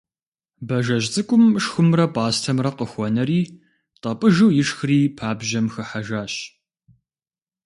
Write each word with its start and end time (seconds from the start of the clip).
Бажэжь 0.67 1.07
цӀыкӀум 1.13 1.45
шхумрэ 1.63 2.05
пӀастэмрэ 2.13 2.71
къыхуэнэри 2.77 3.41
тӀэпӀыжу 4.01 4.53
ишхри 4.61 4.99
пабжьэм 5.17 5.67
хыхьэжащ. 5.73 6.33